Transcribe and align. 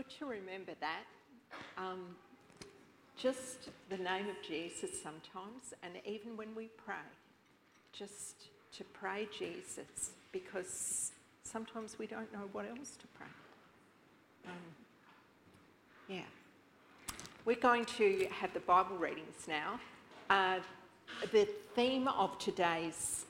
good 0.00 0.18
to 0.18 0.24
remember 0.24 0.72
that. 0.80 1.04
Um, 1.76 2.16
just 3.18 3.68
the 3.90 3.98
name 3.98 4.30
of 4.30 4.36
Jesus 4.46 4.90
sometimes, 5.02 5.74
and 5.82 5.92
even 6.06 6.38
when 6.38 6.54
we 6.54 6.70
pray, 6.82 6.94
just 7.92 8.48
to 8.78 8.84
pray 8.94 9.28
Jesus 9.38 10.12
because 10.32 11.12
sometimes 11.42 11.98
we 11.98 12.06
don't 12.06 12.32
know 12.32 12.48
what 12.52 12.64
else 12.66 12.96
to 12.96 13.06
pray. 13.08 13.26
Um, 14.46 14.52
yeah. 16.08 16.22
We're 17.44 17.56
going 17.56 17.84
to 17.98 18.26
have 18.30 18.54
the 18.54 18.60
Bible 18.60 18.96
readings 18.96 19.46
now. 19.46 19.78
Uh, 20.30 20.60
the 21.30 21.46
theme 21.74 22.08
of 22.08 22.38
today's 22.38 23.26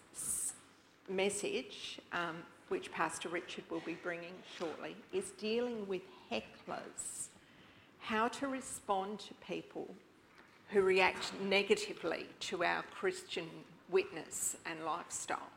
message, 1.08 1.98
um, 2.12 2.36
which 2.68 2.92
Pastor 2.92 3.28
Richard 3.28 3.64
will 3.70 3.82
be 3.84 3.94
bringing 3.94 4.34
shortly, 4.56 4.94
is 5.12 5.30
dealing 5.30 5.88
with 5.88 6.02
hecklers. 6.30 7.28
How 8.00 8.28
to 8.28 8.48
respond 8.48 9.20
to 9.20 9.34
people 9.46 9.88
who 10.70 10.82
react 10.82 11.32
negatively 11.42 12.26
to 12.40 12.64
our 12.64 12.82
Christian 12.94 13.46
witness 13.90 14.56
and 14.66 14.84
lifestyle. 14.84 15.50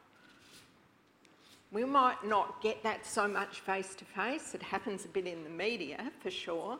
We 1.71 1.85
might 1.85 2.23
not 2.23 2.61
get 2.61 2.83
that 2.83 3.05
so 3.05 3.27
much 3.27 3.61
face 3.61 3.95
to 3.95 4.05
face, 4.05 4.53
it 4.53 4.61
happens 4.61 5.05
a 5.05 5.07
bit 5.07 5.25
in 5.25 5.43
the 5.43 5.49
media 5.49 6.11
for 6.21 6.29
sure, 6.29 6.77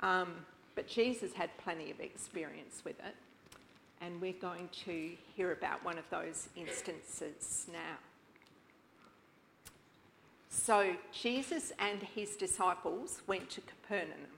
um, 0.00 0.34
but 0.74 0.88
Jesus 0.88 1.32
had 1.32 1.56
plenty 1.58 1.90
of 1.90 2.00
experience 2.00 2.82
with 2.84 2.98
it, 3.00 3.14
and 4.00 4.20
we're 4.20 4.32
going 4.32 4.68
to 4.84 5.10
hear 5.36 5.52
about 5.52 5.84
one 5.84 5.98
of 5.98 6.04
those 6.10 6.48
instances 6.56 7.66
now. 7.72 7.98
So, 10.54 10.94
Jesus 11.12 11.72
and 11.78 12.02
his 12.02 12.36
disciples 12.36 13.22
went 13.26 13.48
to 13.50 13.62
Capernaum, 13.62 14.28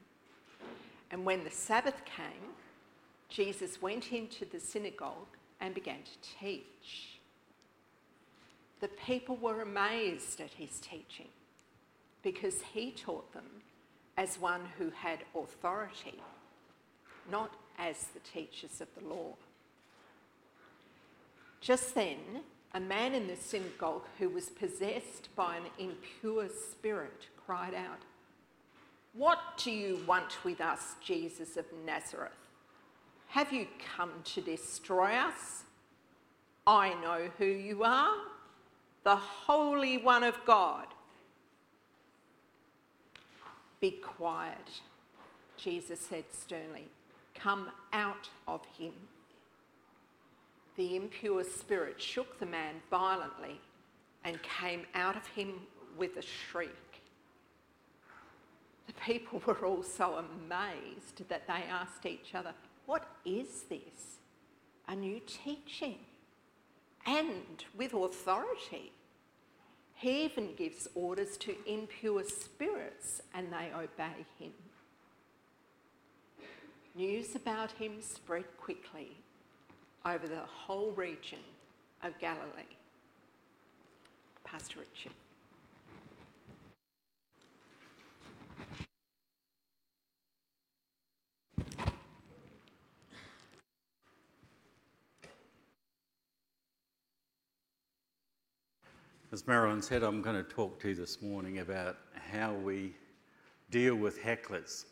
and 1.10 1.24
when 1.24 1.42
the 1.42 1.50
Sabbath 1.50 2.04
came, 2.04 2.54
Jesus 3.28 3.82
went 3.82 4.12
into 4.12 4.44
the 4.44 4.60
synagogue 4.60 5.36
and 5.60 5.74
began 5.74 5.98
to 6.04 6.38
teach. 6.40 7.18
The 8.80 8.88
people 8.88 9.36
were 9.36 9.60
amazed 9.60 10.40
at 10.40 10.52
his 10.52 10.78
teaching 10.78 11.28
because 12.22 12.62
he 12.72 12.92
taught 12.92 13.32
them 13.32 13.62
as 14.16 14.38
one 14.38 14.62
who 14.78 14.90
had 14.90 15.18
authority, 15.34 16.22
not 17.28 17.52
as 17.76 18.06
the 18.14 18.20
teachers 18.20 18.80
of 18.80 18.88
the 18.94 19.06
law. 19.12 19.34
Just 21.60 21.96
then, 21.96 22.44
a 22.74 22.80
man 22.80 23.14
in 23.14 23.28
the 23.28 23.36
synagogue 23.36 24.02
who 24.18 24.28
was 24.28 24.50
possessed 24.50 25.28
by 25.36 25.56
an 25.56 25.62
impure 25.78 26.48
spirit 26.48 27.28
cried 27.46 27.72
out, 27.72 28.00
What 29.12 29.38
do 29.56 29.70
you 29.70 30.00
want 30.06 30.44
with 30.44 30.60
us, 30.60 30.96
Jesus 31.02 31.56
of 31.56 31.66
Nazareth? 31.86 32.32
Have 33.28 33.52
you 33.52 33.68
come 33.96 34.10
to 34.24 34.40
destroy 34.40 35.12
us? 35.12 35.62
I 36.66 36.94
know 36.94 37.30
who 37.38 37.46
you 37.46 37.84
are, 37.84 38.14
the 39.04 39.16
Holy 39.16 39.98
One 39.98 40.24
of 40.24 40.36
God. 40.44 40.86
Be 43.80 43.92
quiet, 43.92 44.80
Jesus 45.56 46.00
said 46.00 46.24
sternly. 46.32 46.88
Come 47.34 47.70
out 47.92 48.30
of 48.48 48.62
him. 48.78 48.94
The 50.76 50.96
impure 50.96 51.44
spirit 51.44 52.00
shook 52.00 52.38
the 52.38 52.46
man 52.46 52.74
violently 52.90 53.60
and 54.24 54.38
came 54.42 54.86
out 54.94 55.16
of 55.16 55.26
him 55.28 55.60
with 55.96 56.16
a 56.16 56.22
shriek. 56.22 56.70
The 58.86 58.92
people 58.94 59.40
were 59.46 59.64
all 59.64 59.82
so 59.82 60.14
amazed 60.14 61.28
that 61.28 61.46
they 61.46 61.64
asked 61.70 62.06
each 62.06 62.34
other, 62.34 62.54
what 62.86 63.06
is 63.24 63.62
this? 63.68 64.18
A 64.88 64.96
new 64.96 65.20
teaching 65.26 65.98
and 67.06 67.64
with 67.76 67.94
authority. 67.94 68.92
He 69.94 70.24
even 70.24 70.54
gives 70.56 70.88
orders 70.94 71.36
to 71.38 71.54
impure 71.66 72.24
spirits 72.24 73.22
and 73.32 73.52
they 73.52 73.70
obey 73.74 74.26
him. 74.38 74.52
News 76.96 77.34
about 77.34 77.72
him 77.72 78.02
spread 78.02 78.44
quickly 78.58 79.16
over 80.06 80.28
the 80.28 80.40
whole 80.46 80.92
region 80.92 81.38
of 82.02 82.18
Galilee. 82.18 82.42
Pastor 84.44 84.80
Richard. 84.80 85.12
As 99.32 99.48
Marilyn 99.48 99.82
said, 99.82 100.04
I'm 100.04 100.22
going 100.22 100.36
to 100.36 100.44
talk 100.44 100.78
to 100.82 100.90
you 100.90 100.94
this 100.94 101.20
morning 101.20 101.58
about 101.58 101.96
how 102.30 102.52
we 102.52 102.94
deal 103.68 103.96
with 103.96 104.22
hecklers. 104.22 104.84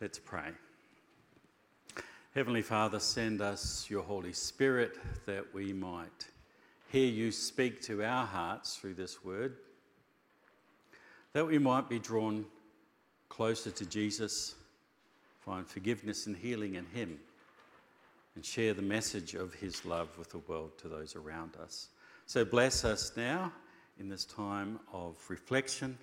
Let's 0.00 0.18
pray. 0.18 0.48
Heavenly 2.34 2.62
Father, 2.62 2.98
send 2.98 3.40
us 3.40 3.86
your 3.88 4.02
Holy 4.02 4.32
Spirit 4.32 4.98
that 5.24 5.54
we 5.54 5.72
might 5.72 6.26
hear 6.90 7.06
you 7.06 7.30
speak 7.30 7.80
to 7.82 8.02
our 8.02 8.26
hearts 8.26 8.74
through 8.74 8.94
this 8.94 9.24
word, 9.24 9.54
that 11.32 11.46
we 11.46 11.58
might 11.60 11.88
be 11.88 12.00
drawn 12.00 12.44
closer 13.28 13.70
to 13.70 13.86
Jesus, 13.86 14.56
find 15.44 15.64
forgiveness 15.64 16.26
and 16.26 16.36
healing 16.36 16.74
in 16.74 16.86
Him, 16.86 17.20
and 18.34 18.44
share 18.44 18.74
the 18.74 18.82
message 18.82 19.34
of 19.36 19.54
His 19.54 19.84
love 19.84 20.08
with 20.18 20.30
the 20.30 20.38
world 20.38 20.76
to 20.78 20.88
those 20.88 21.14
around 21.14 21.54
us. 21.62 21.86
So 22.26 22.44
bless 22.44 22.84
us 22.84 23.12
now 23.16 23.52
in 24.00 24.08
this 24.08 24.24
time 24.24 24.80
of 24.92 25.14
reflection. 25.28 25.96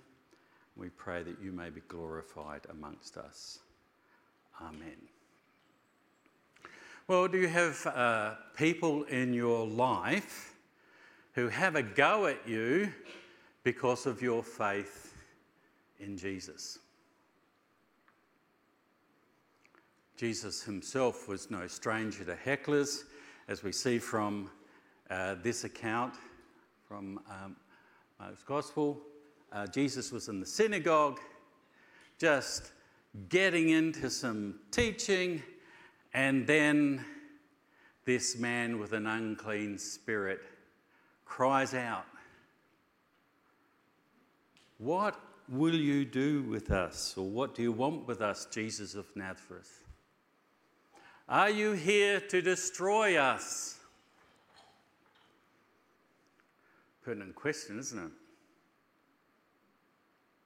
We 0.77 0.87
pray 0.91 1.23
that 1.23 1.41
you 1.43 1.51
may 1.51 1.71
be 1.71 1.81
glorified 1.89 2.61
amongst 2.69 3.17
us. 3.17 3.59
Amen. 4.61 5.09
Well, 7.07 7.27
do 7.27 7.39
you 7.39 7.47
have 7.47 7.85
uh, 7.87 8.35
people 8.55 9.03
in 9.03 9.33
your 9.33 9.65
life 9.65 10.53
who 11.33 11.47
have 11.47 11.75
a 11.75 11.81
go 11.81 12.27
at 12.27 12.47
you 12.47 12.93
because 13.63 14.05
of 14.05 14.21
your 14.21 14.43
faith 14.43 15.15
in 15.99 16.15
Jesus? 16.15 16.77
Jesus 20.15 20.61
himself 20.61 21.27
was 21.27 21.49
no 21.49 21.65
stranger 21.65 22.23
to 22.23 22.35
hecklers, 22.35 23.05
as 23.47 23.63
we 23.63 23.71
see 23.71 23.97
from 23.97 24.51
uh, 25.09 25.35
this 25.41 25.63
account 25.63 26.13
from 26.87 27.19
um, 27.29 27.55
Mark's 28.19 28.43
Gospel. 28.43 29.01
Uh, 29.51 29.65
Jesus 29.65 30.11
was 30.11 30.29
in 30.29 30.39
the 30.39 30.45
synagogue, 30.45 31.19
just 32.19 32.71
getting 33.27 33.69
into 33.69 34.09
some 34.09 34.59
teaching, 34.69 35.41
and 36.13 36.45
then 36.45 37.05
this 38.05 38.37
man 38.37 38.79
with 38.79 38.93
an 38.93 39.07
unclean 39.07 39.77
spirit 39.77 40.41
cries 41.25 41.73
out, 41.73 42.05
What 44.77 45.19
will 45.47 45.75
you 45.75 46.05
do 46.05 46.43
with 46.43 46.71
us? 46.71 47.15
Or 47.17 47.27
what 47.27 47.55
do 47.55 47.61
you 47.61 47.71
want 47.71 48.07
with 48.07 48.21
us, 48.21 48.47
Jesus 48.51 48.95
of 48.95 49.05
Nazareth? 49.15 49.83
Are 51.29 51.49
you 51.49 51.73
here 51.73 52.19
to 52.19 52.41
destroy 52.41 53.17
us? 53.17 53.77
pertinent 57.03 57.35
question, 57.35 57.79
isn't 57.79 57.97
it? 57.97 58.11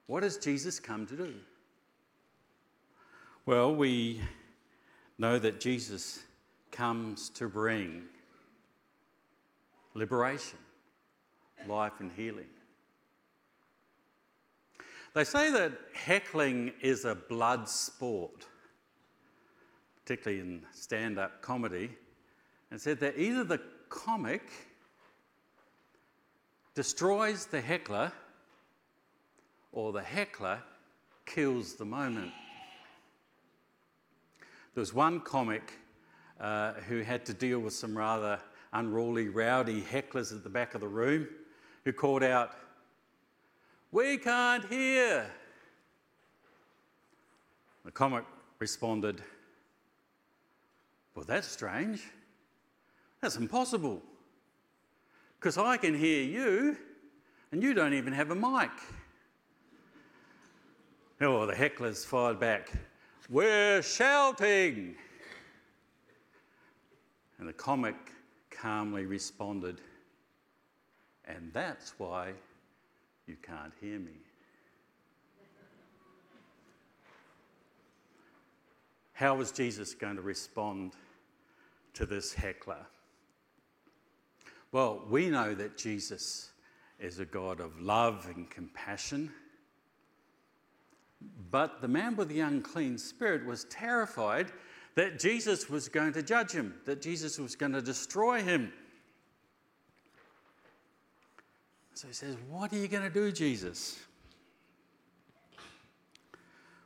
What 0.08 0.24
has 0.24 0.38
Jesus 0.38 0.80
come 0.80 1.06
to 1.08 1.16
do? 1.16 1.34
Well, 3.46 3.76
we 3.76 4.22
know 5.18 5.40
that 5.40 5.60
Jesus 5.60 6.24
comes 6.72 7.30
to 7.30 7.48
bring 7.48 8.04
liberation, 9.94 10.60
life, 11.68 11.94
and 12.00 12.12
healing. 12.12 12.48
They 15.14 15.24
say 15.24 15.50
that 15.52 15.72
heckling 15.94 16.74
is 16.82 17.06
a 17.06 17.16
blood 17.16 17.70
sport, 17.70 18.46
particularly 20.04 20.42
in 20.42 20.62
stand 20.74 21.18
up 21.18 21.42
comedy, 21.42 21.90
and 22.70 22.82
said 22.82 23.00
that 23.00 23.18
either 23.18 23.46
the 23.46 23.62
comic 23.88 24.44
destroys 26.74 27.46
the 27.46 27.62
heckler 27.62 28.12
or 29.72 29.94
the 29.94 30.02
heckler 30.02 30.60
kills 31.26 31.76
the 31.76 31.86
moment. 31.86 32.34
There 34.76 34.82
was 34.82 34.94
one 34.94 35.22
comic 35.22 35.72
uh, 36.38 36.74
who 36.90 37.02
had 37.02 37.26
to 37.28 37.34
deal 37.34 37.60
with 37.60 37.74
some 37.74 37.98
rather 37.98 38.42
unruly, 38.74 39.30
rowdy 39.30 39.82
hecklers 39.82 40.36
at 40.36 40.44
the 40.44 40.50
back 40.50 40.76
of 40.76 40.82
the 40.82 40.88
room 40.88 41.30
who 41.86 41.94
called 41.94 42.24
out, 42.24 42.52
We 43.94 44.18
can't 44.18 44.66
hear. 44.66 45.32
The 47.86 47.92
comic 47.92 48.26
responded, 48.60 49.24
Well, 51.16 51.24
that's 51.26 51.48
strange. 51.48 52.04
That's 53.22 53.38
impossible. 53.38 54.02
Because 55.40 55.58
I 55.58 55.78
can 55.78 55.98
hear 55.98 56.22
you, 56.22 56.76
and 57.54 57.64
you 57.64 57.74
don't 57.74 57.94
even 57.94 58.12
have 58.12 58.30
a 58.30 58.36
mic. 58.36 58.72
Oh, 61.22 61.46
the 61.46 61.54
hecklers 61.54 62.06
fired 62.06 62.42
back, 62.42 62.74
We're 63.30 63.82
shouting. 63.82 64.96
And 67.40 67.48
the 67.48 67.54
comic 67.54 67.96
calmly 68.52 69.06
responded, 69.06 69.82
And 71.26 71.52
that's 71.52 71.96
why 71.98 72.34
you 73.26 73.36
can't 73.42 73.74
hear 73.82 74.00
me. 74.00 74.12
How 79.14 79.36
was 79.36 79.52
Jesus 79.52 79.94
going 79.94 80.18
to 80.18 80.22
respond 80.22 80.94
to 81.94 82.06
this 82.06 82.34
heckler? 82.34 82.86
Well, 84.72 85.02
we 85.10 85.30
know 85.30 85.56
that 85.56 85.78
Jesus 85.78 86.52
is 87.00 87.20
a 87.20 87.26
God 87.26 87.60
of 87.60 87.80
love 87.80 88.28
and 88.34 88.50
compassion. 88.50 89.32
But 91.52 91.82
the 91.82 91.88
man 91.88 92.16
with 92.16 92.30
the 92.30 92.42
unclean 92.42 92.98
spirit 92.98 93.46
was 93.46 93.66
terrified 93.66 94.52
that 94.96 95.20
Jesus 95.20 95.70
was 95.70 95.90
going 95.90 96.14
to 96.14 96.24
judge 96.24 96.52
him, 96.52 96.76
that 96.86 97.02
Jesus 97.02 97.38
was 97.38 97.56
going 97.56 97.74
to 97.74 97.82
destroy 97.82 98.42
him. 98.42 98.72
So 101.94 102.08
he 102.08 102.14
says, 102.14 102.36
What 102.50 102.74
are 102.74 102.78
you 102.78 102.88
going 102.88 103.04
to 103.04 103.10
do, 103.10 103.32
Jesus? 103.32 104.00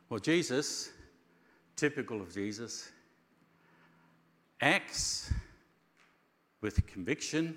Well, 0.08 0.20
Jesus, 0.20 0.90
typical 1.76 2.20
of 2.20 2.34
Jesus, 2.34 2.90
acts 4.60 5.32
with 6.60 6.84
conviction, 6.86 7.56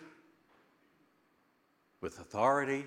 with 2.01 2.19
authority, 2.19 2.85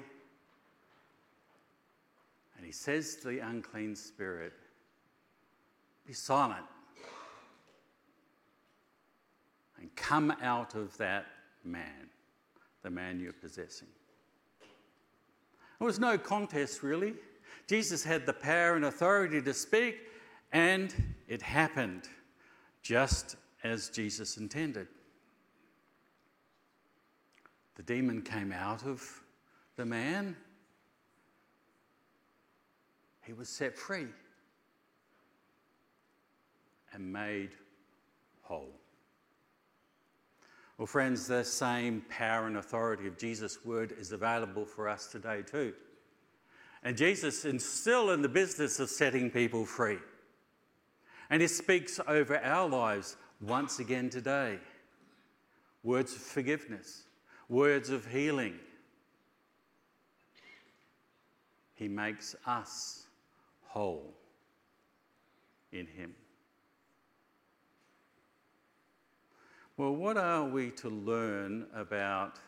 and 2.57 2.65
he 2.65 2.73
says 2.73 3.17
to 3.17 3.29
the 3.29 3.39
unclean 3.41 3.95
spirit, 3.95 4.53
Be 6.07 6.13
silent 6.13 6.65
and 9.81 9.95
come 9.95 10.35
out 10.43 10.75
of 10.75 10.97
that 10.99 11.27
man, 11.65 12.09
the 12.83 12.91
man 12.91 13.21
you're 13.21 13.33
possessing. 13.33 13.89
There 15.79 15.87
was 15.87 16.01
no 16.01 16.17
contest, 16.17 16.83
really. 16.83 17.15
Jesus 17.67 18.03
had 18.03 18.25
the 18.25 18.33
power 18.33 18.75
and 18.75 18.85
authority 18.87 19.43
to 19.43 19.53
speak, 19.53 19.99
and 20.53 20.95
it 21.29 21.43
happened 21.43 22.09
just 22.83 23.37
as 23.65 23.91
Jesus 23.91 24.37
intended. 24.37 24.87
The 27.75 27.83
demon 27.83 28.23
came 28.23 28.53
out 28.53 28.87
of 28.87 29.23
the 29.77 29.85
man, 29.85 30.37
he 33.27 33.33
was 33.33 33.49
set 33.49 33.77
free 33.77 34.07
and 36.93 37.13
made 37.13 37.51
whole. 38.43 38.73
Well, 40.79 40.87
friends, 40.87 41.27
the 41.27 41.43
same 41.43 42.05
power 42.09 42.47
and 42.47 42.59
authority 42.59 43.07
of 43.09 43.19
Jesus' 43.19 43.65
word 43.65 43.95
is 43.99 44.13
available 44.13 44.65
for 44.65 44.89
us 44.89 45.07
today, 45.07 45.43
too. 45.43 45.73
And 46.85 46.97
Jesus 46.97 47.45
is 47.45 47.65
still 47.65 48.11
in 48.11 48.23
the 48.23 48.29
business 48.29 48.79
of 48.79 48.89
setting 48.91 49.31
people 49.31 49.65
free. 49.65 49.99
And 51.31 51.43
he 51.43 51.49
speaks 51.49 51.99
over 52.07 52.39
our 52.39 52.69
lives 52.69 53.17
once 53.41 53.81
again 53.81 54.09
today 54.09 54.59
words 55.83 56.15
of 56.15 56.21
forgiveness, 56.21 57.05
words 57.49 57.91
of 57.91 58.07
healing. 58.07 58.55
He 61.75 61.89
makes 61.89 62.35
us 62.47 63.06
whole 63.69 64.15
in 65.73 65.87
him. 65.87 66.15
Well, 69.77 69.95
what 69.95 70.17
are 70.17 70.45
we 70.45 70.71
to 70.73 70.89
learn 70.89 71.67
about 71.75 72.39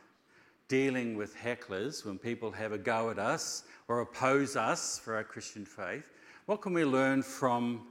dealing 0.68 1.16
with 1.16 1.36
hecklers 1.36 2.04
when 2.04 2.18
people 2.18 2.50
have 2.50 2.72
a 2.72 2.78
go 2.78 3.10
at 3.10 3.18
us 3.18 3.64
or 3.86 4.00
oppose 4.00 4.56
us 4.56 4.98
for 4.98 5.14
our 5.14 5.24
Christian 5.24 5.66
faith? 5.66 6.04
What 6.46 6.62
can 6.62 6.72
we 6.72 6.84
learn 6.84 7.22
from 7.22 7.86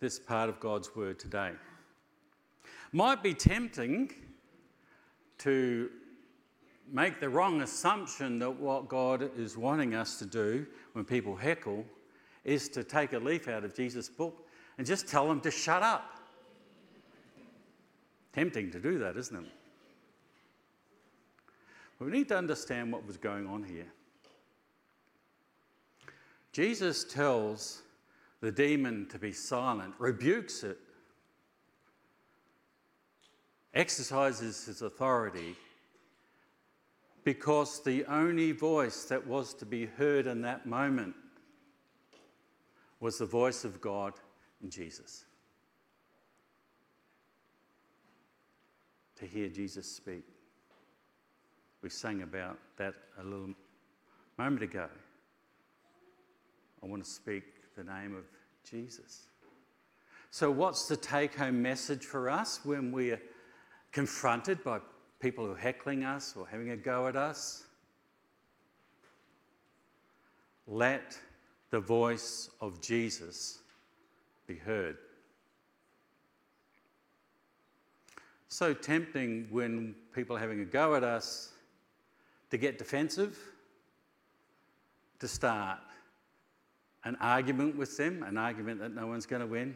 this 0.00 0.18
part 0.18 0.50
of 0.50 0.60
God's 0.60 0.94
Word 0.94 1.18
today? 1.18 1.52
Might 2.92 3.22
be 3.22 3.32
tempting 3.32 4.12
to 5.38 5.88
make 6.90 7.18
the 7.18 7.28
wrong 7.28 7.62
assumption 7.62 8.38
that 8.40 8.50
what 8.50 8.88
God 8.88 9.30
is 9.38 9.56
wanting 9.56 9.94
us 9.94 10.18
to 10.18 10.26
do 10.26 10.66
when 10.92 11.06
people 11.06 11.34
heckle 11.34 11.86
is 12.44 12.68
to 12.70 12.84
take 12.84 13.12
a 13.12 13.18
leaf 13.18 13.48
out 13.48 13.64
of 13.64 13.74
Jesus' 13.74 14.08
book 14.08 14.46
and 14.78 14.86
just 14.86 15.08
tell 15.08 15.28
them 15.28 15.40
to 15.40 15.50
shut 15.50 15.82
up. 15.82 16.20
Tempting 18.32 18.70
to 18.70 18.80
do 18.80 18.98
that, 18.98 19.16
isn't 19.16 19.44
it? 19.44 19.50
We 21.98 22.10
need 22.10 22.28
to 22.28 22.36
understand 22.36 22.92
what 22.92 23.06
was 23.06 23.16
going 23.16 23.46
on 23.46 23.62
here. 23.62 23.86
Jesus 26.52 27.04
tells 27.04 27.82
the 28.40 28.50
demon 28.50 29.06
to 29.10 29.18
be 29.18 29.32
silent, 29.32 29.94
rebukes 29.98 30.64
it, 30.64 30.78
exercises 33.72 34.66
his 34.66 34.82
authority 34.82 35.56
because 37.24 37.82
the 37.82 38.04
only 38.06 38.52
voice 38.52 39.04
that 39.04 39.24
was 39.26 39.54
to 39.54 39.64
be 39.64 39.86
heard 39.86 40.26
in 40.26 40.42
that 40.42 40.66
moment 40.66 41.14
was 43.02 43.18
the 43.18 43.26
voice 43.26 43.64
of 43.64 43.82
God 43.82 44.14
in 44.62 44.70
Jesus. 44.70 45.26
to 49.22 49.28
hear 49.28 49.48
Jesus 49.48 49.86
speak. 49.86 50.24
We 51.80 51.90
sang 51.90 52.22
about 52.22 52.58
that 52.76 52.94
a 53.20 53.22
little 53.22 53.50
moment 54.36 54.64
ago. 54.64 54.88
I 56.82 56.86
want 56.86 57.04
to 57.04 57.08
speak 57.08 57.44
the 57.76 57.84
name 57.84 58.16
of 58.16 58.24
Jesus. 58.68 59.28
So, 60.32 60.50
what's 60.50 60.88
the 60.88 60.96
take 60.96 61.36
home 61.36 61.62
message 61.62 62.04
for 62.04 62.28
us 62.28 62.64
when 62.64 62.90
we 62.90 63.12
are 63.12 63.20
confronted 63.92 64.64
by 64.64 64.80
people 65.20 65.46
who 65.46 65.52
are 65.52 65.56
heckling 65.56 66.02
us 66.02 66.34
or 66.36 66.48
having 66.48 66.70
a 66.70 66.76
go 66.76 67.06
at 67.06 67.14
us? 67.14 67.66
Let 70.66 71.16
the 71.72 71.80
voice 71.80 72.48
of 72.60 72.80
Jesus 72.80 73.58
be 74.46 74.54
heard. 74.54 74.96
so 78.52 78.74
tempting 78.74 79.48
when 79.50 79.94
people 80.14 80.36
are 80.36 80.38
having 80.38 80.60
a 80.60 80.64
go 80.64 80.94
at 80.94 81.02
us 81.02 81.52
to 82.50 82.58
get 82.58 82.76
defensive, 82.76 83.38
to 85.18 85.26
start 85.26 85.78
an 87.04 87.16
argument 87.18 87.78
with 87.78 87.96
them, 87.96 88.22
an 88.22 88.36
argument 88.36 88.78
that 88.78 88.94
no 88.94 89.06
one's 89.06 89.24
going 89.24 89.40
to 89.40 89.46
win. 89.46 89.74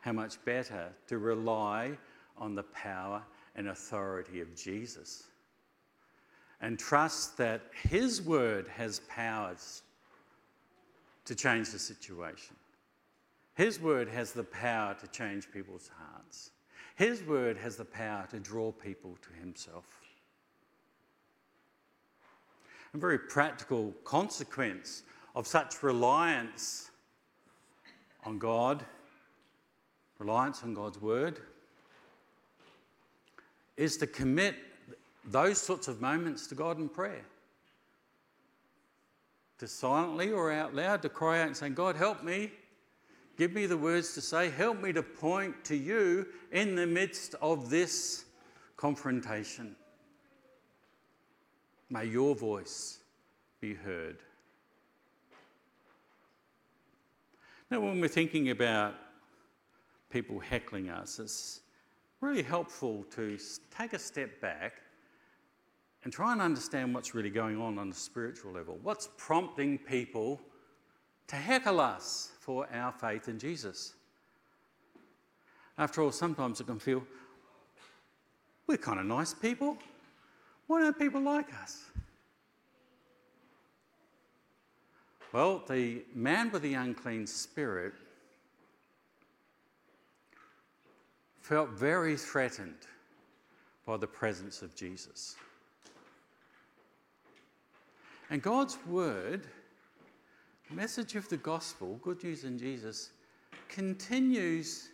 How 0.00 0.12
much 0.12 0.42
better 0.46 0.88
to 1.08 1.18
rely 1.18 1.98
on 2.38 2.54
the 2.54 2.62
power 2.62 3.22
and 3.54 3.68
authority 3.68 4.40
of 4.40 4.56
Jesus 4.56 5.24
and 6.62 6.78
trust 6.78 7.36
that 7.36 7.62
His 7.88 8.22
word 8.22 8.68
has 8.68 9.00
powers 9.00 9.82
to 11.24 11.34
change 11.34 11.70
the 11.70 11.78
situation. 11.78 12.56
His 13.54 13.80
word 13.80 14.08
has 14.08 14.32
the 14.32 14.44
power 14.44 14.94
to 14.94 15.06
change 15.08 15.50
people's 15.52 15.90
hearts. 15.98 16.52
His 16.94 17.22
word 17.24 17.56
has 17.58 17.76
the 17.76 17.84
power 17.84 18.26
to 18.30 18.38
draw 18.38 18.70
people 18.70 19.18
to 19.22 19.40
Himself. 19.40 19.84
A 22.94 22.98
very 22.98 23.18
practical 23.18 23.92
consequence 24.04 25.02
of 25.34 25.46
such 25.46 25.82
reliance 25.82 26.90
on 28.24 28.38
God, 28.38 28.84
reliance 30.18 30.62
on 30.62 30.74
God's 30.74 31.00
word, 31.00 31.40
is 33.76 33.96
to 33.96 34.06
commit 34.06 34.54
those 35.24 35.58
sorts 35.58 35.88
of 35.88 36.00
moments 36.00 36.46
to 36.48 36.54
God 36.54 36.78
in 36.78 36.88
prayer. 36.88 37.24
To 39.58 39.68
silently 39.68 40.32
or 40.32 40.50
out 40.50 40.74
loud 40.74 41.02
to 41.02 41.08
cry 41.08 41.40
out 41.40 41.46
and 41.46 41.56
say, 41.56 41.68
God, 41.68 41.96
help 41.96 42.24
me. 42.24 42.50
Give 43.38 43.52
me 43.52 43.66
the 43.66 43.76
words 43.76 44.14
to 44.14 44.20
say. 44.20 44.50
Help 44.50 44.80
me 44.80 44.92
to 44.92 45.02
point 45.02 45.64
to 45.64 45.76
you 45.76 46.26
in 46.50 46.74
the 46.74 46.86
midst 46.86 47.34
of 47.40 47.70
this 47.70 48.24
confrontation. 48.76 49.76
May 51.88 52.06
your 52.06 52.34
voice 52.34 52.98
be 53.60 53.74
heard. 53.74 54.18
Now, 57.70 57.80
when 57.80 58.00
we're 58.00 58.08
thinking 58.08 58.50
about 58.50 58.94
people 60.10 60.40
heckling 60.40 60.90
us, 60.90 61.18
it's 61.18 61.60
really 62.20 62.42
helpful 62.42 63.04
to 63.12 63.38
take 63.76 63.92
a 63.92 63.98
step 63.98 64.40
back 64.40 64.74
and 66.04 66.12
try 66.12 66.32
and 66.32 66.42
understand 66.42 66.94
what's 66.94 67.14
really 67.14 67.30
going 67.30 67.60
on 67.60 67.78
on 67.78 67.90
a 67.90 67.94
spiritual 67.94 68.52
level. 68.52 68.78
What's 68.82 69.08
prompting 69.16 69.78
people 69.78 70.40
to 71.28 71.36
heckle 71.36 71.80
us 71.80 72.32
for 72.40 72.68
our 72.72 72.92
faith 72.92 73.28
in 73.28 73.38
Jesus? 73.38 73.94
After 75.78 76.02
all, 76.02 76.12
sometimes 76.12 76.60
it 76.60 76.66
can 76.66 76.78
feel 76.78 77.02
we're 78.66 78.76
kind 78.76 79.00
of 79.00 79.06
nice 79.06 79.34
people. 79.34 79.76
Why 80.66 80.80
don't 80.80 80.98
people 80.98 81.20
like 81.20 81.52
us? 81.62 81.84
Well, 85.32 85.62
the 85.68 86.02
man 86.14 86.50
with 86.50 86.62
the 86.62 86.74
unclean 86.74 87.26
spirit 87.26 87.94
felt 91.40 91.70
very 91.70 92.16
threatened 92.16 92.86
by 93.86 93.96
the 93.96 94.06
presence 94.06 94.62
of 94.62 94.74
Jesus. 94.76 95.36
And 98.30 98.40
God's 98.40 98.78
word, 98.86 99.46
message 100.70 101.16
of 101.16 101.28
the 101.28 101.36
gospel, 101.36 101.98
good 102.02 102.22
news 102.24 102.44
in 102.44 102.58
Jesus, 102.58 103.10
continues 103.68 104.88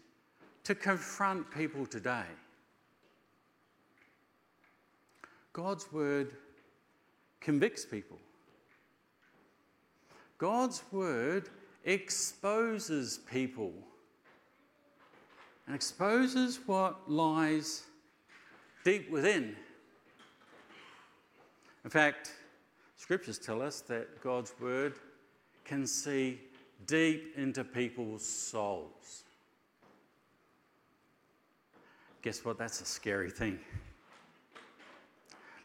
to 0.65 0.75
confront 0.75 1.51
people 1.51 1.87
today. 1.87 2.25
God's 5.53 5.91
word 5.93 6.33
convicts 7.41 7.85
people. 7.85 8.19
God's 10.39 10.83
word 10.93 11.49
exposes 11.85 13.19
people 13.31 13.73
and 15.67 15.75
exposes 15.75 16.61
what 16.67 17.11
lies 17.11 17.83
deep 18.85 19.11
within. 19.11 19.57
In 21.85 21.91
fact, 21.91 22.33
scriptures 22.99 23.39
tell 23.39 23.63
us 23.63 23.81
that 23.83 24.21
God's 24.23 24.53
word 24.61 24.95
can 25.65 25.87
see 25.87 26.39
deep 26.87 27.33
into 27.37 27.65
people's 27.65 28.25
souls. 28.25 29.25
Guess 32.23 32.45
what? 32.45 32.59
That's 32.59 32.81
a 32.81 32.85
scary 32.85 33.31
thing. 33.31 33.59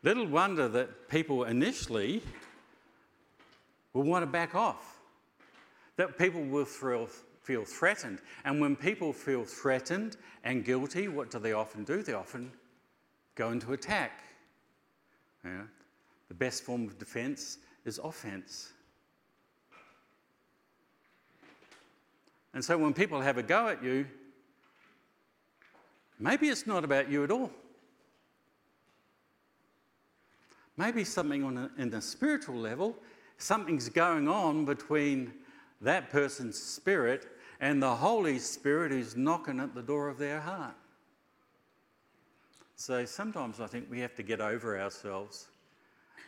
Little 0.03 0.27
wonder 0.27 0.67
that 0.67 1.09
people 1.09 1.45
initially 1.45 2.21
will 3.93 4.03
want 4.03 4.23
to 4.23 4.27
back 4.27 4.53
off, 4.53 4.99
that 5.95 6.17
people 6.17 6.41
will 6.41 6.65
feel, 6.65 7.07
feel 7.41 7.63
threatened. 7.63 8.19
And 8.45 8.59
when 8.59 8.75
people 8.75 9.13
feel 9.13 9.43
threatened 9.43 10.17
and 10.43 10.63
guilty, 10.63 11.07
what 11.07 11.31
do 11.31 11.39
they 11.39 11.53
often 11.53 11.83
do? 11.83 12.03
They 12.03 12.13
often 12.13 12.51
go 13.35 13.51
into 13.51 13.73
attack. 13.73 14.23
Yeah. 15.43 15.63
The 16.27 16.33
best 16.33 16.63
form 16.63 16.87
of 16.87 16.97
defense 16.97 17.57
is 17.85 17.99
offense. 18.03 18.71
And 22.53 22.63
so 22.63 22.77
when 22.77 22.93
people 22.93 23.19
have 23.21 23.37
a 23.37 23.43
go 23.43 23.67
at 23.67 23.83
you, 23.83 24.05
maybe 26.19 26.49
it's 26.49 26.67
not 26.67 26.83
about 26.83 27.09
you 27.09 27.23
at 27.23 27.31
all. 27.31 27.51
Maybe 30.77 31.03
something 31.03 31.43
on 31.43 31.57
a, 31.57 31.71
in 31.77 31.89
the 31.89 32.01
spiritual 32.01 32.55
level, 32.55 32.95
something's 33.37 33.89
going 33.89 34.27
on 34.27 34.65
between 34.65 35.33
that 35.81 36.09
person's 36.09 36.61
spirit 36.61 37.27
and 37.59 37.81
the 37.81 37.95
Holy 37.95 38.39
Spirit 38.39 38.91
who's 38.91 39.15
knocking 39.15 39.59
at 39.59 39.75
the 39.75 39.81
door 39.81 40.09
of 40.09 40.17
their 40.17 40.39
heart. 40.39 40.75
So 42.75 43.05
sometimes 43.05 43.59
I 43.59 43.67
think 43.67 43.89
we 43.89 43.99
have 43.99 44.15
to 44.15 44.23
get 44.23 44.41
over 44.41 44.79
ourselves 44.79 45.47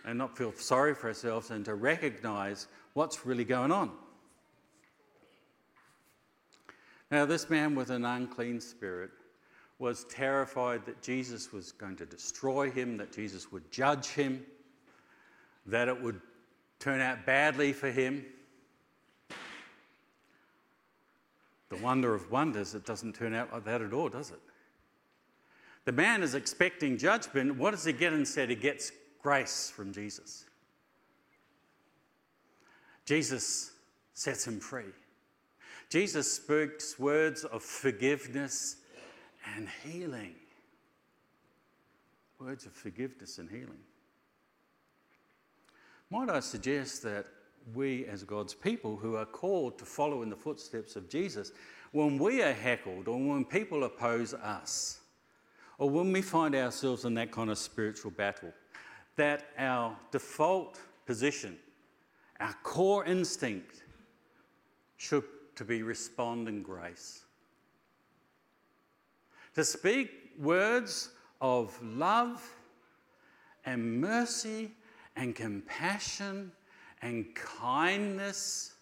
and 0.06 0.18
not 0.18 0.38
feel 0.38 0.54
sorry 0.54 0.94
for 0.94 1.08
ourselves 1.08 1.52
and 1.52 1.66
to 1.66 1.76
recognize 1.76 2.68
what's 2.94 3.26
really 3.26 3.46
going 3.46 3.72
on. 3.72 3.92
Now, 7.12 7.26
this 7.26 7.50
man 7.50 7.76
with 7.76 7.90
an 7.90 8.06
unclean 8.06 8.60
spirit 8.60 9.12
was 9.78 10.06
terrified 10.06 10.86
that 10.86 11.02
Jesus 11.02 11.52
was 11.52 11.72
going 11.72 11.96
to 11.98 12.06
destroy 12.06 12.72
him, 12.72 12.98
that 12.98 13.12
Jesus 13.12 13.52
would 13.52 13.70
judge 13.72 14.08
him, 14.08 14.46
that 15.66 15.88
it 15.88 16.02
would 16.02 16.22
turn 16.80 17.02
out 17.02 17.26
badly 17.26 17.74
for 17.74 17.92
him. 17.92 18.26
The 21.70 21.78
wonder 21.78 22.14
of 22.14 22.32
wonders, 22.32 22.74
it 22.76 22.86
doesn't 22.86 23.16
turn 23.16 23.34
out 23.34 23.52
like 23.52 23.66
that 23.66 23.82
at 23.82 23.92
all, 23.92 24.10
does 24.10 24.32
it? 24.32 24.40
The 25.86 25.92
man 25.92 26.24
is 26.24 26.34
expecting 26.34 26.98
judgment. 26.98 27.58
What 27.58 27.72
does 27.72 27.86
he 27.86 27.94
get 27.94 28.14
instead? 28.14 28.50
He 28.50 28.56
gets 28.56 28.92
grace 29.26 29.72
from 29.76 29.92
Jesus. 29.92 30.46
Jesus 33.06 33.72
sets 34.14 34.46
him 34.46 34.60
free. 34.60 34.94
Jesus 35.90 36.32
speaks 36.32 37.00
words 37.00 37.44
of 37.44 37.64
forgiveness 37.64 38.76
and 39.56 39.68
healing. 39.84 40.36
Words 42.40 42.68
of 42.68 42.74
forgiveness 42.74 43.40
and 43.40 43.50
healing. 43.50 43.82
Might 46.12 46.30
I 46.30 46.40
suggest 46.40 47.02
that 47.02 47.26
we, 47.74 48.06
as 48.06 48.22
God's 48.22 48.54
people 48.54 48.96
who 48.96 49.16
are 49.16 49.26
called 49.26 49.80
to 49.80 49.86
follow 49.86 50.22
in 50.22 50.30
the 50.30 50.36
footsteps 50.36 50.96
of 50.96 51.10
Jesus, 51.10 51.52
when 51.94 52.20
we 52.20 52.44
are 52.44 52.54
heckled 52.54 53.08
or 53.08 53.18
when 53.18 53.44
people 53.44 53.86
oppose 53.86 54.36
us, 54.36 55.00
or 55.80 55.90
when 55.90 56.12
we 56.12 56.22
find 56.22 56.54
ourselves 56.54 57.06
in 57.06 57.16
that 57.16 57.32
kind 57.32 57.50
of 57.50 57.58
spiritual 57.58 58.12
battle, 58.12 58.54
that 59.16 59.46
our 59.58 59.96
default 60.12 60.80
position, 61.06 61.58
our 62.40 62.56
core 62.64 63.06
instinct, 63.06 63.84
should 64.98 65.24
to 65.56 65.64
be 65.64 65.84
respond 65.84 66.48
in 66.48 66.62
grace 66.62 67.26
to 69.56 69.64
speak 69.64 70.12
words 70.38 71.10
of 71.42 71.82
love 71.82 72.44
and 73.66 74.00
mercy 74.00 74.70
and 75.16 75.34
compassion 75.34 76.52
and 77.02 77.34
kindness 77.34 78.74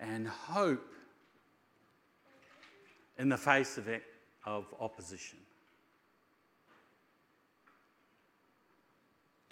and 0.00 0.26
hope 0.26 0.92
in 3.18 3.28
the 3.28 3.36
face 3.36 3.78
of, 3.78 3.86
it, 3.88 4.02
of 4.44 4.66
opposition. 4.80 5.38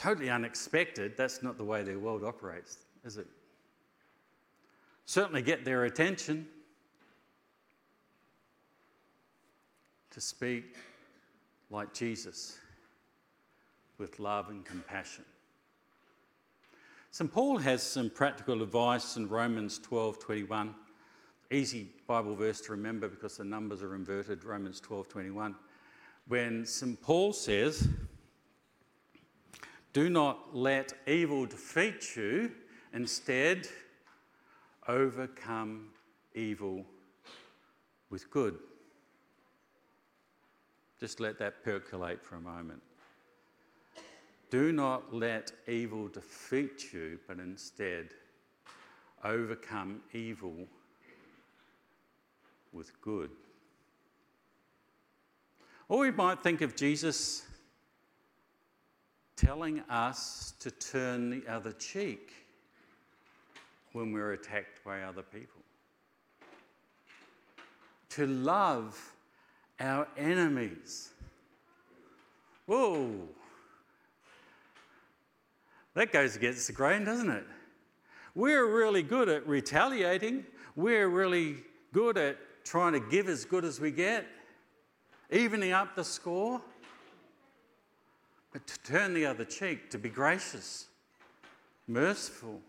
Totally 0.00 0.30
unexpected, 0.30 1.14
that's 1.14 1.42
not 1.42 1.59
the 1.59 1.64
way 1.64 1.83
their 1.83 1.99
world 1.99 2.25
operates, 2.25 2.78
is 3.04 3.19
it? 3.19 3.26
Certainly 5.04 5.42
get 5.42 5.62
their 5.62 5.85
attention. 5.85 6.47
to 10.11 10.21
speak 10.21 10.76
like 11.71 11.95
Jesus 11.95 12.59
with 13.99 14.19
love 14.19 14.49
and 14.49 14.64
compassion. 14.64 15.25
St. 17.12 17.33
Paul 17.33 17.59
has 17.59 17.83
some 17.83 18.11
practical 18.11 18.62
advice 18.62 19.16
in 19.16 19.28
Romans 19.28 19.78
12:21. 19.78 20.75
Easy 21.50 21.92
Bible 22.07 22.35
verse 22.35 22.61
to 22.62 22.73
remember 22.73 23.09
because 23.09 23.37
the 23.37 23.45
numbers 23.45 23.83
are 23.83 23.95
inverted, 23.95 24.45
Romans 24.45 24.80
12:21. 24.80 25.54
When 26.26 26.64
St. 26.64 27.00
Paul 27.00 27.33
says, 27.33 27.88
"Do 29.92 30.09
not 30.09 30.54
let 30.54 30.92
evil 31.06 31.47
defeat 31.47 32.16
you, 32.16 32.52
instead 32.92 33.68
overcome 34.87 35.90
evil 36.35 36.87
with 38.09 38.30
good." 38.30 38.59
Just 40.99 41.18
let 41.18 41.38
that 41.38 41.64
percolate 41.64 42.23
for 42.23 42.37
a 42.37 42.40
moment. 42.40 42.82
Do 44.50 44.73
not 44.73 45.14
let 45.14 45.52
evil 45.66 46.09
defeat 46.09 46.92
you, 46.92 47.18
but 47.26 47.38
instead 47.38 48.14
overcome 49.25 50.02
evil 50.12 50.68
with 52.73 53.00
good. 53.00 53.30
Or 55.88 56.00
we 56.00 56.11
might 56.11 56.42
think 56.42 56.61
of 56.61 56.76
Jesus 56.76 57.47
telling 59.40 59.80
us 59.88 60.52
to 60.61 60.70
turn 60.70 61.30
the 61.30 61.42
other 61.49 61.73
cheek 61.73 62.32
when 63.92 64.12
we're 64.12 64.35
attacked 64.35 64.85
by 64.85 65.02
other 65.02 65.23
people. 65.23 65.62
To 68.11 68.26
love 68.26 69.14
our 69.78 70.06
enemies. 70.18 71.11
Whoa. 72.66 73.11
That 75.94 76.12
goes 76.12 76.37
against 76.37 76.66
the 76.66 76.75
grain, 76.75 77.04
doesn't 77.04 77.30
it? 77.30 77.47
We're 78.35 78.66
really 78.66 79.02
good 79.02 79.30
at 79.30 79.47
retaliating. 79.49 80.44
We're 80.76 81.09
really 81.09 81.56
good 81.94 82.18
at 82.18 82.37
trying 82.64 82.92
to 82.92 83.00
give 83.00 83.28
as 83.28 83.47
good 83.47 83.64
as 83.64 83.80
we 83.80 83.90
get, 83.90 84.26
evening 85.30 85.73
up 85.73 85.97
the 85.97 86.04
score, 86.04 86.61
but 88.52 88.66
to 88.66 88.78
turn 88.80 89.14
the 89.14 89.26
other 89.26 89.45
cheek, 89.45 89.90
to 89.90 89.99
be 89.99 90.09
gracious, 90.09 90.87
merciful, 91.87 92.61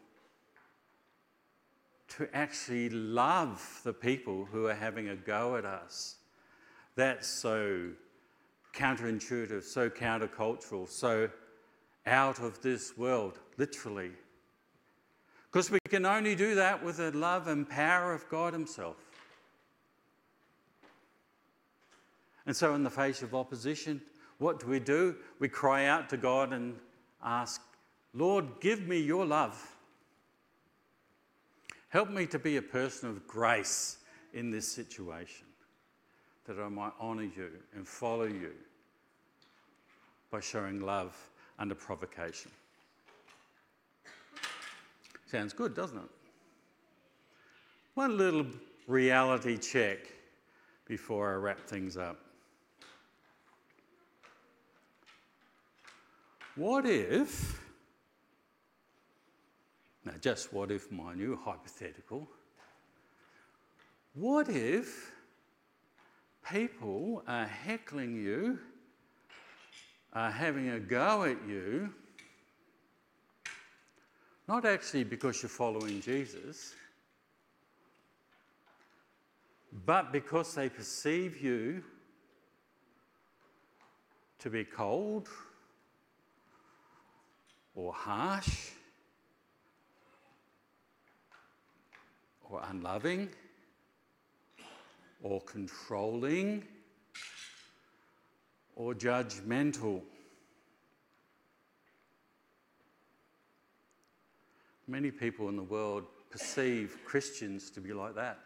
to 2.17 2.27
actually 2.33 2.89
love 2.89 3.81
the 3.83 3.93
people 3.93 4.45
who 4.45 4.67
are 4.67 4.75
having 4.75 5.09
a 5.09 5.15
go 5.15 5.55
at 5.55 5.65
us. 5.65 6.17
That's 6.95 7.27
so 7.27 7.91
counterintuitive, 8.75 9.63
so 9.63 9.89
countercultural, 9.89 10.87
so 10.89 11.29
out 12.05 12.39
of 12.39 12.61
this 12.61 12.97
world, 12.97 13.39
literally. 13.57 14.11
Because 15.51 15.71
we 15.71 15.79
can 15.89 16.05
only 16.05 16.35
do 16.35 16.55
that 16.55 16.83
with 16.83 16.97
the 16.97 17.11
love 17.11 17.47
and 17.47 17.67
power 17.67 18.13
of 18.13 18.27
God 18.29 18.53
Himself. 18.53 18.97
And 22.45 22.55
so, 22.55 22.73
in 22.73 22.83
the 22.83 22.89
face 22.89 23.21
of 23.21 23.35
opposition, 23.35 24.01
what 24.41 24.59
do 24.59 24.65
we 24.65 24.79
do? 24.79 25.15
We 25.39 25.47
cry 25.47 25.85
out 25.85 26.09
to 26.09 26.17
God 26.17 26.51
and 26.51 26.75
ask, 27.23 27.61
Lord, 28.15 28.45
give 28.59 28.87
me 28.87 28.99
your 28.99 29.23
love. 29.23 29.75
Help 31.89 32.09
me 32.09 32.25
to 32.25 32.39
be 32.39 32.57
a 32.57 32.61
person 32.61 33.07
of 33.07 33.27
grace 33.27 33.97
in 34.33 34.49
this 34.49 34.67
situation, 34.67 35.45
that 36.45 36.57
I 36.57 36.69
might 36.69 36.93
honour 36.99 37.29
you 37.35 37.51
and 37.75 37.87
follow 37.87 38.23
you 38.23 38.53
by 40.31 40.39
showing 40.39 40.79
love 40.79 41.15
under 41.59 41.75
provocation. 41.75 42.49
Sounds 45.27 45.53
good, 45.53 45.75
doesn't 45.75 45.97
it? 45.97 46.09
One 47.93 48.17
little 48.17 48.47
reality 48.87 49.57
check 49.57 49.99
before 50.85 51.31
I 51.31 51.35
wrap 51.35 51.67
things 51.67 51.95
up. 51.95 52.30
What 56.55 56.85
if, 56.85 57.61
now 60.03 60.11
just 60.19 60.51
what 60.51 60.69
if 60.69 60.91
my 60.91 61.13
new 61.13 61.39
hypothetical, 61.41 62.27
what 64.13 64.49
if 64.49 65.11
people 66.51 67.23
are 67.25 67.45
heckling 67.45 68.17
you, 68.17 68.59
are 70.11 70.29
having 70.29 70.71
a 70.71 70.79
go 70.79 71.23
at 71.23 71.37
you, 71.47 71.93
not 74.45 74.65
actually 74.65 75.05
because 75.05 75.41
you're 75.41 75.49
following 75.49 76.01
Jesus, 76.01 76.73
but 79.85 80.11
because 80.11 80.53
they 80.53 80.67
perceive 80.67 81.41
you 81.41 81.81
to 84.39 84.49
be 84.49 84.65
cold 84.65 85.29
or 87.75 87.93
harsh 87.93 88.69
or 92.49 92.61
unloving 92.69 93.29
or 95.23 95.41
controlling 95.41 96.63
or 98.75 98.93
judgmental. 98.93 100.01
Many 104.87 105.11
people 105.11 105.47
in 105.49 105.55
the 105.55 105.63
world 105.63 106.05
perceive 106.29 106.97
Christians 107.05 107.69
to 107.71 107.79
be 107.79 107.93
like 107.93 108.15
that. 108.15 108.39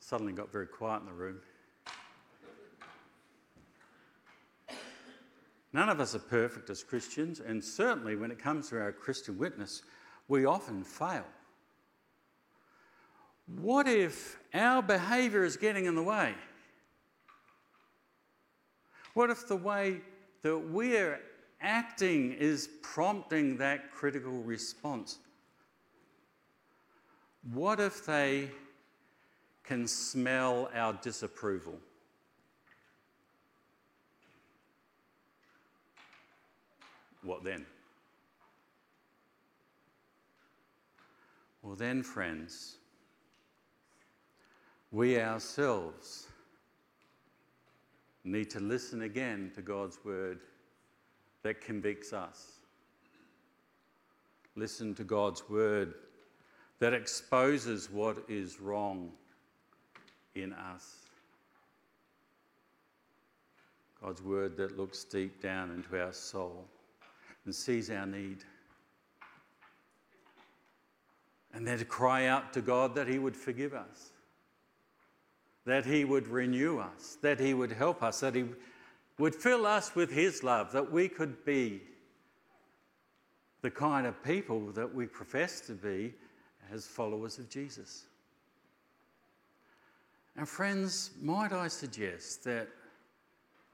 Suddenly 0.00 0.32
got 0.32 0.50
very 0.50 0.66
quiet 0.66 1.00
in 1.00 1.06
the 1.06 1.12
room. 1.12 1.40
None 5.76 5.90
of 5.90 6.00
us 6.00 6.14
are 6.14 6.20
perfect 6.20 6.70
as 6.70 6.82
Christians, 6.82 7.40
and 7.40 7.62
certainly 7.62 8.16
when 8.16 8.30
it 8.30 8.38
comes 8.38 8.70
to 8.70 8.80
our 8.80 8.92
Christian 8.92 9.36
witness, 9.36 9.82
we 10.26 10.46
often 10.46 10.82
fail. 10.82 11.26
What 13.60 13.86
if 13.86 14.38
our 14.54 14.80
behaviour 14.80 15.44
is 15.44 15.58
getting 15.58 15.84
in 15.84 15.94
the 15.94 16.02
way? 16.02 16.32
What 19.12 19.28
if 19.28 19.46
the 19.46 19.56
way 19.56 20.00
that 20.40 20.56
we're 20.56 21.20
acting 21.60 22.32
is 22.32 22.70
prompting 22.80 23.58
that 23.58 23.92
critical 23.92 24.42
response? 24.44 25.18
What 27.52 27.80
if 27.80 28.06
they 28.06 28.48
can 29.62 29.86
smell 29.86 30.70
our 30.74 30.94
disapproval? 31.02 31.78
What 37.26 37.42
then? 37.42 37.66
Well, 41.60 41.74
then, 41.74 42.04
friends, 42.04 42.76
we 44.92 45.20
ourselves 45.20 46.28
need 48.22 48.48
to 48.50 48.60
listen 48.60 49.02
again 49.02 49.50
to 49.56 49.62
God's 49.62 49.98
word 50.04 50.38
that 51.42 51.60
convicts 51.60 52.12
us. 52.12 52.60
Listen 54.54 54.94
to 54.94 55.02
God's 55.02 55.48
word 55.50 55.94
that 56.78 56.94
exposes 56.94 57.90
what 57.90 58.18
is 58.28 58.60
wrong 58.60 59.10
in 60.36 60.52
us. 60.52 61.08
God's 64.00 64.22
word 64.22 64.56
that 64.58 64.78
looks 64.78 65.02
deep 65.02 65.42
down 65.42 65.72
into 65.72 66.00
our 66.00 66.12
soul 66.12 66.68
and 67.46 67.54
sees 67.54 67.90
our 67.90 68.06
need. 68.06 68.44
And 71.54 71.66
then 71.66 71.78
to 71.78 71.84
cry 71.84 72.26
out 72.26 72.52
to 72.52 72.60
God 72.60 72.94
that 72.96 73.08
He 73.08 73.18
would 73.18 73.36
forgive 73.36 73.72
us, 73.72 74.10
that 75.64 75.86
He 75.86 76.04
would 76.04 76.26
renew 76.26 76.78
us, 76.78 77.16
that 77.22 77.40
He 77.40 77.54
would 77.54 77.72
help 77.72 78.02
us, 78.02 78.20
that 78.20 78.34
He 78.34 78.44
would 79.18 79.34
fill 79.34 79.64
us 79.64 79.94
with 79.94 80.10
His 80.10 80.42
love, 80.42 80.72
that 80.72 80.92
we 80.92 81.08
could 81.08 81.44
be 81.44 81.80
the 83.62 83.70
kind 83.70 84.06
of 84.06 84.22
people 84.22 84.70
that 84.72 84.94
we 84.94 85.06
profess 85.06 85.60
to 85.62 85.72
be 85.72 86.12
as 86.70 86.86
followers 86.86 87.38
of 87.38 87.48
Jesus. 87.48 88.04
And, 90.36 90.46
friends, 90.46 91.12
might 91.22 91.52
I 91.52 91.68
suggest 91.68 92.44
that 92.44 92.68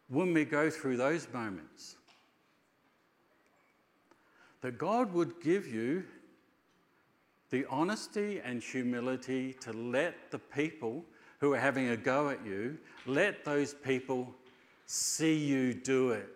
when 0.08 0.32
we 0.32 0.44
go 0.44 0.70
through 0.70 0.98
those 0.98 1.26
moments, 1.32 1.96
that 4.62 4.78
God 4.78 5.12
would 5.12 5.40
give 5.42 5.66
you 5.66 6.04
the 7.50 7.66
honesty 7.68 8.40
and 8.42 8.62
humility 8.62 9.52
to 9.60 9.72
let 9.72 10.30
the 10.30 10.38
people 10.38 11.04
who 11.40 11.52
are 11.52 11.58
having 11.58 11.88
a 11.88 11.96
go 11.96 12.30
at 12.30 12.44
you, 12.46 12.78
let 13.04 13.44
those 13.44 13.74
people 13.74 14.32
see 14.86 15.34
you 15.34 15.74
do 15.74 16.12
it. 16.12 16.28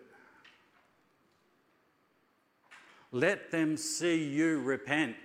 Let 3.11 3.49
them 3.49 3.77
see 3.77 4.23
you 4.23 4.61
repent. 4.61 5.15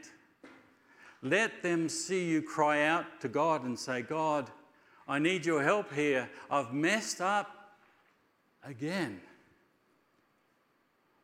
Let 1.20 1.62
them 1.62 1.88
see 1.88 2.24
you 2.24 2.40
cry 2.40 2.86
out 2.86 3.20
to 3.20 3.28
God 3.28 3.64
and 3.64 3.78
say, 3.78 4.02
God, 4.02 4.50
I 5.08 5.18
need 5.18 5.44
your 5.44 5.62
help 5.62 5.92
here. 5.92 6.30
I've 6.50 6.72
messed 6.72 7.20
up 7.20 7.76
again. 8.64 9.20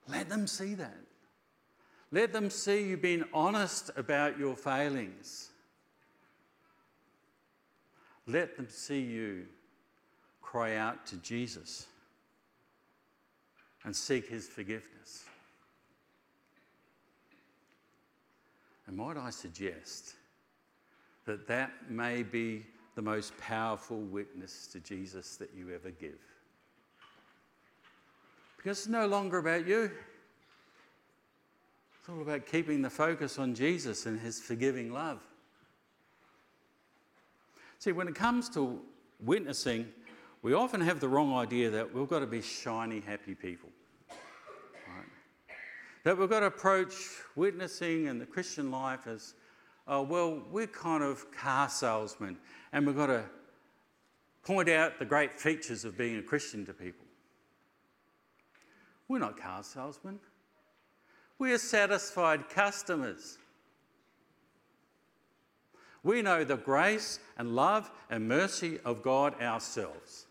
Let 0.09 0.29
them 0.29 0.47
see 0.47 0.75
that. 0.75 1.08
Let 2.11 2.33
them 2.33 2.49
see 2.49 2.83
you 2.85 2.97
being 2.97 3.25
honest 3.35 3.91
about 3.97 4.39
your 4.39 4.57
failings. 4.57 5.51
Let 8.27 8.57
them 8.57 8.69
see 8.69 9.01
you 9.01 9.47
cry 10.41 10.77
out 10.77 11.07
to 11.07 11.17
Jesus 11.17 11.87
and 13.85 13.95
seek 13.95 14.29
his 14.29 14.49
forgiveness. 14.49 15.25
And 18.87 18.97
might 18.97 19.19
I 19.19 19.29
suggest 19.29 20.15
that 21.27 21.47
that 21.47 21.91
may 21.91 22.23
be 22.23 22.65
the 22.95 23.03
most 23.03 23.37
powerful 23.37 23.99
witness 23.99 24.67
to 24.69 24.81
Jesus 24.81 25.37
that 25.37 25.51
you 25.55 25.75
ever 25.75 25.91
give? 25.91 26.19
Because 28.57 28.79
it's 28.79 28.89
no 28.89 29.07
longer 29.07 29.39
about 29.39 29.67
you. 29.67 29.91
It's 32.09 32.17
all 32.17 32.23
about 32.23 32.47
keeping 32.47 32.81
the 32.81 32.89
focus 32.89 33.39
on 33.39 33.55
Jesus 33.55 34.07
and 34.07 34.19
his 34.19 34.41
forgiving 34.41 34.91
love. 34.91 35.21
See, 37.81 37.93
when 37.93 38.09
it 38.09 38.15
comes 38.15 38.49
to 38.51 38.81
witnessing, 39.21 39.87
we 40.41 40.55
often 40.55 40.81
have 40.81 41.01
the 41.01 41.09
wrong 41.09 41.35
idea 41.35 41.69
that 41.69 41.93
we've 41.93 42.09
got 42.09 42.21
to 42.21 42.27
be 42.27 42.41
shiny, 42.41 43.01
happy 43.01 43.35
people. 43.35 43.69
Right? 44.09 45.05
That 46.05 46.17
we've 46.17 46.31
got 46.31 46.41
to 46.41 46.47
approach 46.47 46.95
witnessing 47.37 48.09
and 48.09 48.19
the 48.19 48.25
Christian 48.25 48.71
life 48.71 49.07
as 49.07 49.35
oh, 49.87 50.01
well, 50.01 50.43
we're 50.51 50.67
kind 50.67 51.05
of 51.05 51.31
car 51.31 51.69
salesmen 51.69 52.39
and 52.73 52.87
we've 52.87 52.97
got 52.97 53.09
to 53.09 53.23
point 54.45 54.71
out 54.71 54.99
the 54.99 55.05
great 55.05 55.39
features 55.39 55.85
of 55.85 55.99
being 55.99 56.17
a 56.17 56.23
Christian 56.23 56.65
to 56.65 56.73
people. 56.73 57.05
We're 59.09 59.19
not 59.19 59.39
car 59.39 59.63
salesmen. 59.63 60.21
We 61.39 61.53
are 61.53 61.59
satisfied 61.59 62.49
customers. 62.49 63.39
We 66.03 66.23
know 66.23 66.45
the 66.45 66.57
grace 66.57 67.21
and 67.37 67.55
love 67.55 67.91
and 68.11 68.29
mercy 68.29 68.79
of 68.85 69.03
God 69.03 69.41
ourselves. 69.41 70.27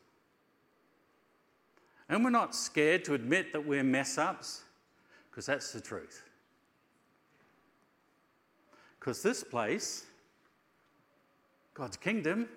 And 2.09 2.23
we're 2.23 2.29
not 2.29 2.55
scared 2.55 3.03
to 3.05 3.13
admit 3.13 3.53
that 3.53 3.65
we're 3.65 3.83
mess 3.83 4.17
ups, 4.17 4.63
because 5.29 5.45
that's 5.45 5.71
the 5.73 5.81
truth. 5.81 6.23
Because 8.99 9.21
this 9.21 9.43
place, 9.43 10.05
God's 11.73 11.97
kingdom, 11.97 12.47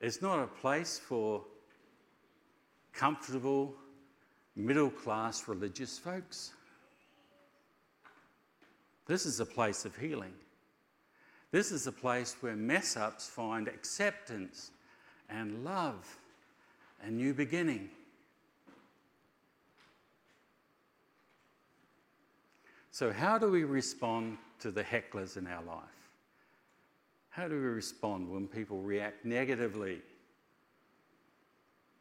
is 0.00 0.22
not 0.22 0.42
a 0.42 0.46
place 0.46 0.98
for 0.98 1.44
comfortable, 2.92 3.74
middle 4.66 4.90
class 4.90 5.48
religious 5.48 5.98
folks. 5.98 6.52
This 9.06 9.26
is 9.26 9.40
a 9.40 9.46
place 9.46 9.84
of 9.84 9.96
healing. 9.96 10.32
This 11.50 11.72
is 11.72 11.86
a 11.86 11.92
place 11.92 12.36
where 12.40 12.54
mess 12.54 12.96
ups 12.96 13.28
find 13.28 13.66
acceptance 13.66 14.70
and 15.28 15.64
love 15.64 16.18
and 17.02 17.16
new 17.16 17.34
beginning. 17.34 17.88
So, 22.92 23.12
how 23.12 23.38
do 23.38 23.50
we 23.50 23.64
respond 23.64 24.38
to 24.60 24.70
the 24.70 24.84
hecklers 24.84 25.36
in 25.36 25.46
our 25.46 25.62
life? 25.62 26.10
How 27.30 27.48
do 27.48 27.54
we 27.54 27.66
respond 27.66 28.30
when 28.30 28.46
people 28.46 28.82
react 28.82 29.24
negatively 29.24 30.02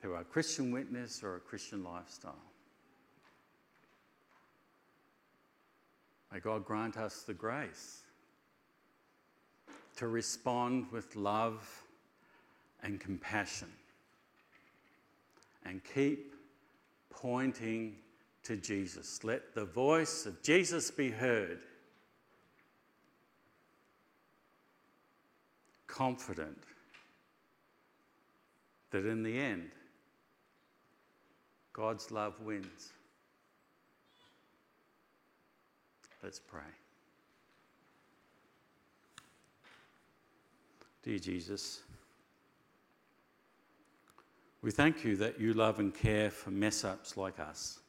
to 0.02 0.14
our 0.14 0.24
Christian 0.24 0.72
witness 0.72 1.24
or 1.24 1.38
a 1.38 1.40
Christian 1.40 1.84
lifestyle? 1.84 2.49
May 6.32 6.40
God 6.40 6.66
grant 6.66 6.98
us 6.98 7.24
the 7.24 7.34
grace 7.34 8.04
to 9.98 10.08
respond 10.08 10.92
with 10.92 11.16
love 11.16 11.84
and 12.84 13.00
compassion 13.00 13.70
and 15.66 15.82
keep 15.84 16.34
pointing 17.10 17.96
to 18.44 18.56
Jesus. 18.56 19.24
Let 19.24 19.54
the 19.56 19.66
voice 19.66 20.26
of 20.26 20.42
Jesus 20.42 20.90
be 20.92 21.10
heard. 21.10 21.60
Confident 25.88 26.64
that 28.92 29.06
in 29.06 29.24
the 29.24 29.38
end, 29.38 29.72
God's 31.74 32.12
love 32.12 32.40
wins. 32.42 32.94
Let's 36.24 36.40
pray. 36.40 36.62
Dear 41.02 41.20
Jesus, 41.20 41.82
we 44.62 44.72
thank 44.72 45.06
you 45.06 45.16
that 45.16 45.40
you 45.40 45.54
love 45.54 45.80
and 45.80 45.94
care 45.94 46.30
for 46.30 46.52
mess 46.52 46.84
ups 46.84 47.16
like 47.16 47.40
us. 47.40 47.80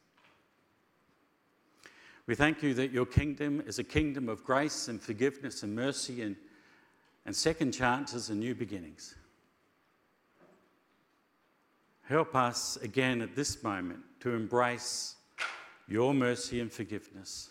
We 2.25 2.35
thank 2.35 2.63
you 2.63 2.73
that 2.75 2.91
your 2.91 3.05
kingdom 3.05 3.61
is 3.67 3.79
a 3.79 3.83
kingdom 3.83 4.29
of 4.29 4.45
grace 4.45 4.87
and 4.87 5.01
forgiveness 5.01 5.63
and 5.63 5.75
mercy 5.75 6.21
and, 6.21 6.37
and 7.25 7.35
second 7.35 7.73
chances 7.73 8.29
and 8.29 8.39
new 8.39 8.55
beginnings. 8.55 9.15
Help 12.03 12.33
us 12.35 12.77
again 12.77 13.21
at 13.21 13.35
this 13.35 13.61
moment 13.63 13.99
to 14.21 14.33
embrace 14.33 15.15
your 15.89 16.13
mercy 16.13 16.61
and 16.61 16.71
forgiveness. 16.71 17.49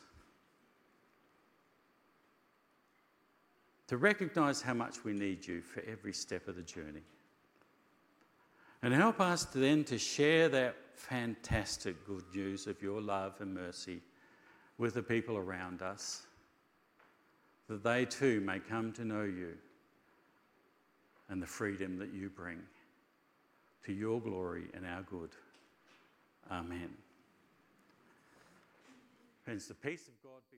To 3.91 3.97
recognize 3.97 4.63
how 4.63 4.75
much 4.75 5.03
we 5.03 5.13
need 5.13 5.45
you 5.45 5.61
for 5.63 5.83
every 5.85 6.13
step 6.13 6.47
of 6.47 6.55
the 6.55 6.63
journey. 6.63 7.03
And 8.85 8.95
help 8.95 9.21
us 9.21 9.45
to 9.47 9.59
then 9.59 9.83
to 9.87 9.99
share 9.99 10.49
that 10.49 10.77
fantastic 10.95 12.07
good 12.07 12.23
news 12.33 12.69
of 12.69 12.81
your 12.81 13.01
love 13.01 13.35
and 13.41 13.53
mercy 13.53 14.01
with 14.79 14.95
the 14.95 15.03
people 15.03 15.37
around 15.37 15.83
us, 15.83 16.29
that 17.67 17.83
they 17.83 18.05
too 18.05 18.41
may 18.43 18.61
come 18.61 18.93
to 18.93 19.05
know 19.05 19.25
you 19.25 19.55
and 21.29 21.43
the 21.43 21.47
freedom 21.49 21.99
that 21.99 22.15
you 22.15 22.29
bring 22.29 22.61
to 23.87 23.93
your 23.93 24.21
glory 24.21 24.69
and 24.73 24.87
our 24.87 25.03
good. 25.03 25.31
Amen. 26.49 26.91
Friends, 29.43 29.67
the 29.67 29.75
peace 29.75 30.07
of 30.07 30.23
God. 30.23 30.50